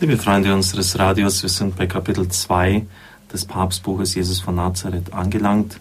[0.00, 2.86] Liebe Freunde unseres Radios, wir sind bei Kapitel 2
[3.32, 5.78] des Papstbuches Jesus von Nazareth angelangt.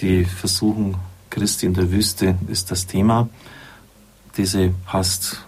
[0.00, 0.96] Die Versuchung
[1.30, 3.28] Christi in der Wüste ist das Thema.
[4.36, 5.44] Diese passt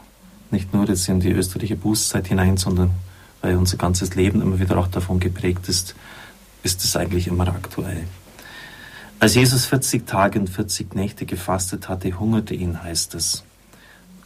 [0.50, 2.91] nicht nur jetzt in die österliche Bußzeit hinein, sondern
[3.41, 5.95] weil unser ganzes Leben immer wieder auch davon geprägt ist,
[6.62, 8.04] ist es eigentlich immer aktuell.
[9.20, 13.45] Als Jesus 40 Tage und 40 Nächte gefastet hatte, hungerte ihn, heißt es.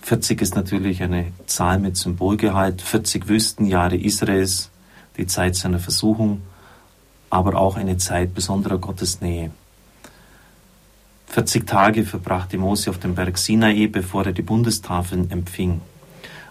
[0.03, 4.71] 40 ist natürlich eine Zahl mit Symbolgehalt, 40 Wüstenjahre Israels,
[5.17, 6.43] die Zeit seiner Versuchung,
[7.31, 9.53] aber auch eine Zeit besonderer Gottesnähe.
[11.29, 15.81] 40 Tage verbrachte Mose auf dem Berg Sinai, bevor er die Bundestafeln empfing.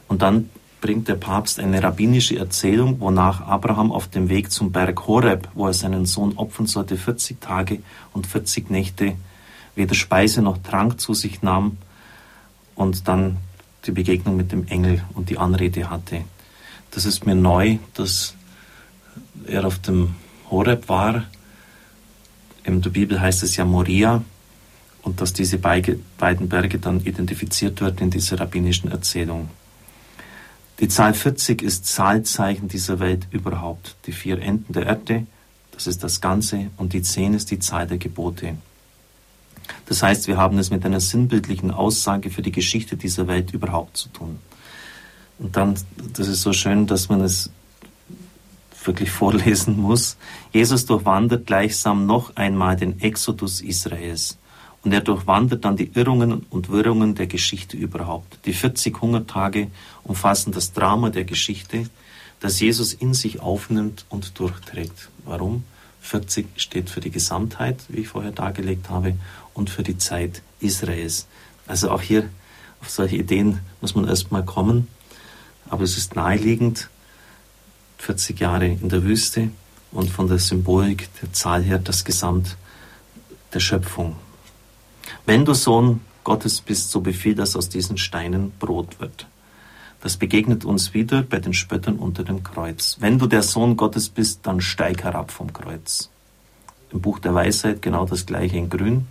[0.08, 5.08] Und dann bringt der Papst eine rabbinische Erzählung, wonach Abraham auf dem Weg zum Berg
[5.08, 7.80] Horeb, wo er seinen Sohn opfern sollte, 40 Tage
[8.14, 9.14] und 40 Nächte
[9.76, 11.78] weder Speise noch Trank zu sich nahm
[12.82, 13.38] und dann
[13.86, 16.24] die Begegnung mit dem Engel und die Anrede hatte.
[16.92, 18.36] Das ist mir neu, dass
[19.46, 20.16] er auf dem
[20.50, 21.26] Horeb war.
[22.64, 24.24] In der Bibel heißt es ja Moria
[25.02, 29.50] und dass diese beiden Berge dann identifiziert werden in dieser rabbinischen Erzählung.
[30.80, 33.96] Die Zahl 40 ist Zahlzeichen dieser Welt überhaupt.
[34.06, 35.28] Die vier Enden der Erde,
[35.72, 38.58] das ist das Ganze, und die zehn ist die Zahl der Gebote.
[39.86, 43.98] Das heißt, wir haben es mit einer sinnbildlichen Aussage für die Geschichte dieser Welt überhaupt
[43.98, 44.40] zu tun.
[45.40, 45.76] Und dann,
[46.14, 47.50] das ist so schön, dass man es
[48.86, 50.18] wirklich vorlesen muss.
[50.54, 54.38] Jesus durchwandert gleichsam noch einmal den Exodus Israels.
[54.84, 58.40] Und er durchwandert dann die Irrungen und Wirrungen der Geschichte überhaupt.
[58.46, 59.68] Die 40 Hungertage
[60.04, 61.88] umfassen das Drama der Geschichte,
[62.40, 65.10] das Jesus in sich aufnimmt und durchträgt.
[65.26, 65.64] Warum?
[66.02, 69.16] 40 steht für die Gesamtheit, wie ich vorher dargelegt habe,
[69.54, 71.28] und für die Zeit Israels.
[71.68, 72.30] Also auch hier
[72.82, 74.88] auf solche Ideen muss man erstmal kommen.
[75.70, 76.90] Aber es ist naheliegend,
[78.00, 79.52] 40 Jahre in der Wüste
[79.92, 82.58] und von der Symbolik der Zahl her das Gesamt
[83.54, 84.16] der Schöpfung.
[85.26, 89.28] Wenn du Sohn Gottes bist, so befiehl, dass aus diesen Steinen Brot wird.
[90.02, 92.98] Das begegnet uns wieder bei den Spöttern unter dem Kreuz.
[93.00, 96.10] Wenn du der Sohn Gottes bist, dann steig herab vom Kreuz.
[96.92, 99.08] Im Buch der Weisheit genau das gleiche in Grün.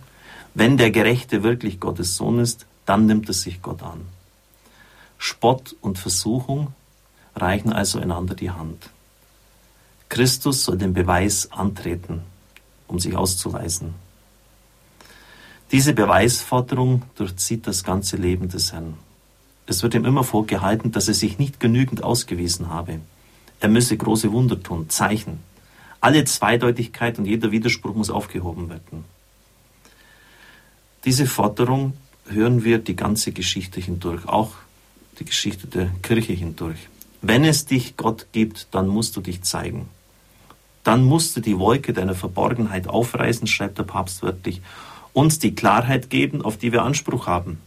[0.53, 4.01] Wenn der Gerechte wirklich Gottes Sohn ist, dann nimmt es sich Gott an.
[5.17, 6.73] Spott und Versuchung
[7.35, 8.89] reichen also einander die Hand.
[10.09, 12.21] Christus soll den Beweis antreten,
[12.87, 13.93] um sich auszuweisen.
[15.71, 18.95] Diese Beweisforderung durchzieht das ganze Leben des Herrn.
[19.65, 22.99] Es wird ihm immer vorgehalten, dass er sich nicht genügend ausgewiesen habe.
[23.59, 25.39] Er müsse große Wunder tun, Zeichen.
[25.99, 29.05] Alle Zweideutigkeit und jeder Widerspruch muss aufgehoben werden.
[31.05, 31.93] Diese Forderung
[32.27, 34.53] hören wir die ganze Geschichte hindurch, auch
[35.19, 36.89] die Geschichte der Kirche hindurch.
[37.21, 39.89] Wenn es dich Gott gibt, dann musst du dich zeigen.
[40.83, 44.61] Dann musst du die Wolke deiner Verborgenheit aufreißen, schreibt der Papst wörtlich,
[45.13, 47.59] uns die Klarheit geben, auf die wir Anspruch haben.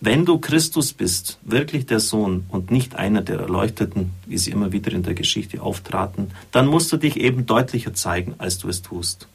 [0.00, 4.70] Wenn du Christus bist, wirklich der Sohn und nicht einer der Erleuchteten, wie sie immer
[4.70, 8.82] wieder in der Geschichte auftraten, dann musst du dich eben deutlicher zeigen, als du es
[8.82, 9.26] tust.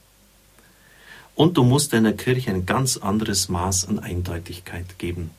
[1.34, 5.32] Und du musst deiner Kirche ein ganz anderes Maß an Eindeutigkeit geben.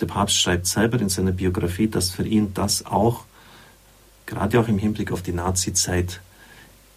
[0.00, 3.24] Der Papst schreibt selber in seiner Biografie, dass für ihn das auch,
[4.26, 6.20] gerade auch im Hinblick auf die Nazizeit,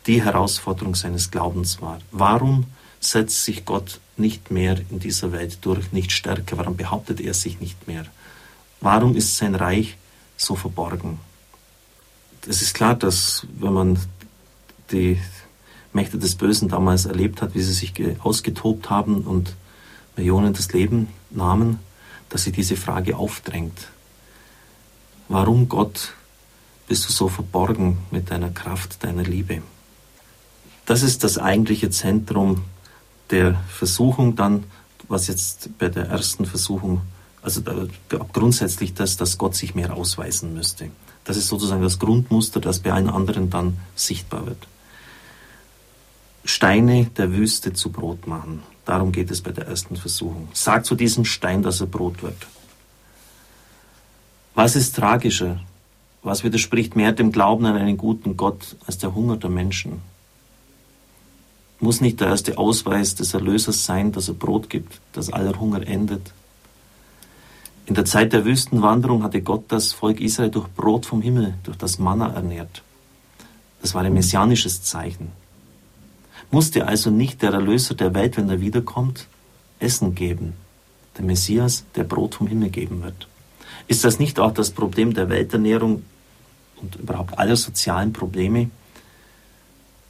[0.05, 1.99] die Herausforderung seines Glaubens war.
[2.11, 2.65] Warum
[2.99, 6.57] setzt sich Gott nicht mehr in dieser Welt durch, nicht stärker?
[6.57, 8.05] Warum behauptet er sich nicht mehr?
[8.81, 9.97] Warum ist sein Reich
[10.37, 11.19] so verborgen?
[12.47, 13.99] Es ist klar, dass wenn man
[14.91, 15.19] die
[15.93, 19.55] Mächte des Bösen damals erlebt hat, wie sie sich ausgetobt haben und
[20.15, 21.79] Millionen das Leben nahmen,
[22.29, 23.87] dass sie diese Frage aufdrängt.
[25.29, 26.13] Warum, Gott,
[26.87, 29.61] bist du so verborgen mit deiner Kraft, deiner Liebe?
[30.85, 32.65] Das ist das eigentliche Zentrum
[33.33, 34.63] der Versuchung dann,
[35.07, 37.01] was jetzt bei der ersten Versuchung,
[37.41, 37.61] also
[38.31, 40.91] grundsätzlich das, dass Gott sich mehr ausweisen müsste.
[41.25, 44.67] Das ist sozusagen das Grundmuster, das bei allen anderen dann sichtbar wird.
[46.45, 48.61] Steine der Wüste zu Brot machen.
[48.85, 50.49] Darum geht es bei der ersten Versuchung.
[50.53, 52.47] Sag zu diesem Stein, dass er Brot wird.
[54.53, 55.59] Was ist tragischer?
[56.21, 60.01] Was widerspricht mehr dem Glauben an einen guten Gott als der Hunger der Menschen?
[61.83, 65.85] Muss nicht der erste Ausweis des Erlösers sein, dass er Brot gibt, dass aller Hunger
[65.85, 66.31] endet?
[67.85, 71.75] In der Zeit der Wüstenwanderung hatte Gott das Volk Israel durch Brot vom Himmel, durch
[71.75, 72.83] das Manna ernährt.
[73.81, 75.33] Das war ein messianisches Zeichen.
[76.51, 79.27] Musste also nicht der Erlöser der Welt, wenn er wiederkommt,
[79.79, 80.53] Essen geben?
[81.17, 83.27] Der Messias, der Brot vom Himmel geben wird.
[83.89, 86.03] Ist das nicht auch das Problem der Welternährung
[86.77, 88.69] und überhaupt aller sozialen Probleme?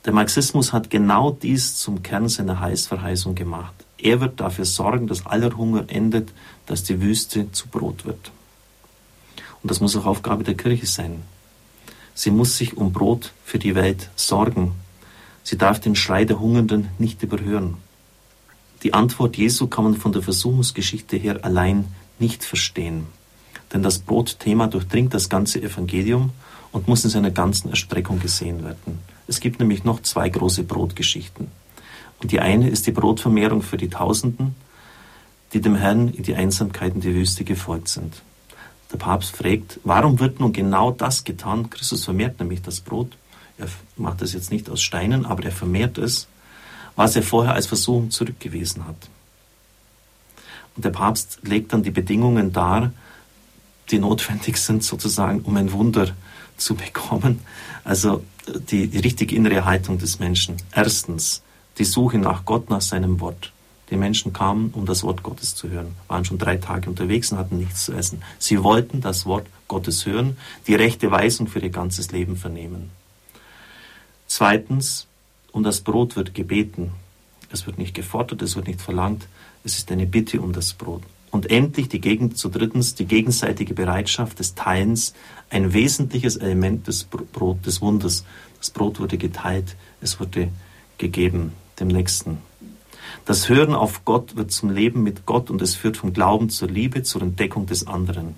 [0.06, 3.74] Der Marxismus hat genau dies zum Kern seiner Heißverheißung gemacht.
[3.98, 6.34] Er wird dafür sorgen, dass aller Hunger endet,
[6.66, 8.32] dass die Wüste zu Brot wird.
[9.62, 11.24] Und das muss auch Aufgabe der Kirche sein.
[12.14, 14.74] Sie muss sich um Brot für die Welt sorgen.
[15.44, 17.78] Sie darf den Schrei der Hungernden nicht überhören.
[18.84, 21.86] Die Antwort Jesu kann man von der Versuchungsgeschichte her allein
[22.20, 23.08] nicht verstehen.
[23.72, 26.32] Denn das Brotthema durchdringt das ganze Evangelium
[26.74, 29.00] und muss in seiner ganzen Erstreckung gesehen werden.
[29.28, 31.48] Es gibt nämlich noch zwei große Brotgeschichten.
[32.22, 34.56] Und die eine ist die Brotvermehrung für die Tausenden,
[35.54, 38.22] die dem Herrn in die Einsamkeit in die Wüste gefolgt sind.
[38.92, 41.70] Der Papst fragt, warum wird nun genau das getan?
[41.70, 43.18] Christus vermehrt nämlich das Brot.
[43.58, 43.68] Er
[43.98, 46.28] macht das jetzt nicht aus Steinen, aber er vermehrt es,
[46.96, 49.10] was er vorher als Versuchung zurückgewiesen hat.
[50.76, 52.94] Und der Papst legt dann die Bedingungen dar,
[53.92, 56.10] die notwendig sind, sozusagen, um ein Wunder
[56.58, 57.42] zu bekommen.
[57.84, 60.58] Also die, die richtige innere Haltung des Menschen.
[60.74, 61.42] Erstens,
[61.78, 63.52] die Suche nach Gott, nach seinem Wort.
[63.90, 67.38] Die Menschen kamen, um das Wort Gottes zu hören, waren schon drei Tage unterwegs und
[67.38, 68.24] hatten nichts zu essen.
[68.40, 72.90] Sie wollten das Wort Gottes hören, die rechte Weisung für ihr ganzes Leben vernehmen.
[74.28, 75.08] Zweitens,
[75.52, 76.92] um das Brot wird gebeten.
[77.52, 79.28] Es wird nicht gefordert, es wird nicht verlangt,
[79.64, 81.04] es ist eine Bitte um das Brot.
[81.34, 85.16] Und endlich die Gegen zu drittens die gegenseitige Bereitschaft des Teilens,
[85.50, 88.24] ein wesentliches Element des Brot, des Wunders.
[88.60, 90.50] Das Brot wurde geteilt, es wurde
[91.00, 92.38] gegeben dem Nächsten.
[93.26, 96.70] Das Hören auf Gott wird zum Leben mit Gott und es führt vom Glauben zur
[96.70, 98.36] Liebe, zur Entdeckung des anderen.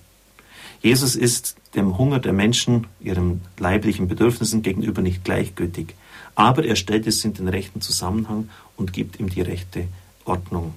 [0.82, 5.96] Jesus ist dem Hunger der Menschen, ihren leiblichen Bedürfnissen gegenüber nicht gleichgültig,
[6.36, 8.48] aber er stellt es in den rechten Zusammenhang
[8.78, 9.90] und gibt ihm die rechte
[10.24, 10.76] Ordnung.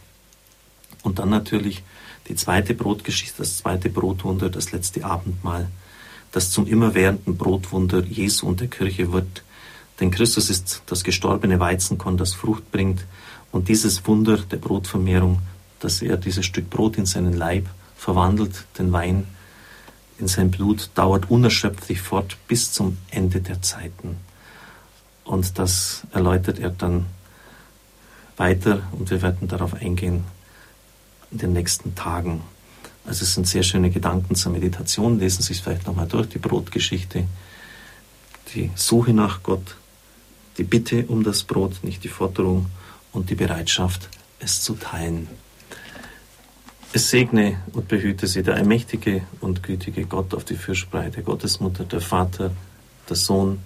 [1.03, 1.83] Und dann natürlich
[2.29, 5.69] die zweite Brotgeschichte, das zweite Brotwunder, das letzte Abendmahl,
[6.33, 9.43] das zum immerwährenden Brotwunder Jesu und der Kirche wird.
[10.01, 13.05] Denn Christus ist das gestorbene Weizenkorn, das Frucht bringt,
[13.51, 15.41] und dieses Wunder der Brotvermehrung,
[15.81, 17.67] dass er dieses Stück Brot in seinen Leib
[17.97, 19.27] verwandelt, den Wein
[20.19, 24.19] in sein Blut, dauert unerschöpflich fort bis zum Ende der Zeiten.
[25.25, 27.07] Und das erläutert er dann
[28.37, 30.25] weiter und wir werden darauf eingehen
[31.31, 32.43] in den nächsten Tagen.
[33.05, 35.19] Also es sind sehr schöne Gedanken zur Meditation.
[35.19, 37.25] Lesen Sie es vielleicht nochmal durch, die Brotgeschichte,
[38.55, 39.77] die Suche nach Gott,
[40.59, 42.67] die Bitte um das Brot, nicht die Forderung
[43.13, 44.09] und die Bereitschaft,
[44.41, 45.29] es zu teilen.
[46.93, 52.01] Es segne und behüte sie der allmächtige und gütige Gott auf die Fürspreite, Gottesmutter, der
[52.01, 52.51] Vater,
[53.09, 53.61] der Sohn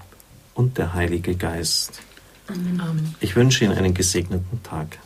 [0.54, 2.00] und der Heilige Geist.
[2.48, 3.14] Amen.
[3.20, 4.98] Ich wünsche Ihnen einen gesegneten Tag.